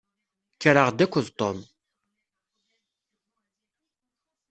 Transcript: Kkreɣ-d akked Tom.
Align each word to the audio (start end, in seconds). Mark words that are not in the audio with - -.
Kkreɣ-d 0.55 0.97
akked 1.03 1.27
Tom. 1.39 1.59